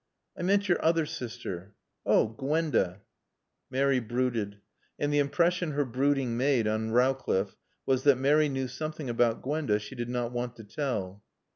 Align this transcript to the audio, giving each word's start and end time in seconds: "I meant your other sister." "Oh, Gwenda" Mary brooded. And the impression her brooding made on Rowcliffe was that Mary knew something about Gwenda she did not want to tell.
"I 0.35 0.41
meant 0.41 0.67
your 0.67 0.83
other 0.83 1.05
sister." 1.05 1.75
"Oh, 2.07 2.29
Gwenda" 2.29 3.01
Mary 3.69 3.99
brooded. 3.99 4.57
And 4.97 5.13
the 5.13 5.19
impression 5.19 5.73
her 5.73 5.85
brooding 5.85 6.35
made 6.35 6.67
on 6.67 6.89
Rowcliffe 6.89 7.55
was 7.85 8.01
that 8.05 8.17
Mary 8.17 8.49
knew 8.49 8.67
something 8.67 9.11
about 9.11 9.43
Gwenda 9.43 9.77
she 9.77 9.93
did 9.93 10.09
not 10.09 10.31
want 10.31 10.55
to 10.55 10.63
tell. 10.63 11.21